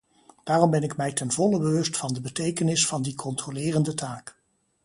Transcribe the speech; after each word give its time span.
Daarom 0.43 0.69
ben 0.71 0.83
ik 0.83 0.97
mij 0.97 1.11
ten 1.11 1.31
volle 1.31 1.59
bewust 1.59 1.97
van 1.97 2.13
de 2.13 2.21
betekenis 2.21 2.87
van 2.87 3.01
die 3.01 3.15
controlerende 3.15 3.93
taak. 3.93 4.35